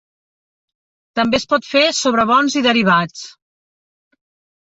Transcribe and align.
També 1.19 1.37
es 1.39 1.45
pot 1.51 1.67
fer 1.73 1.83
sobre 1.99 2.25
bons 2.31 2.57
i 2.63 2.65
derivats. 2.69 3.23